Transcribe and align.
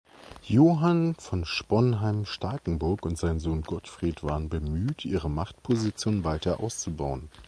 Johann 0.47 1.13
von 1.13 1.45
Sponheim-Starkenburg 1.45 3.05
und 3.05 3.19
sein 3.19 3.39
Sohn 3.39 3.61
Gottfried 3.61 4.23
waren 4.23 4.49
bemüht 4.49 5.05
ihre 5.05 5.29
Machtposition 5.29 6.23
weiter 6.23 6.59
auszubauen. 6.59 7.29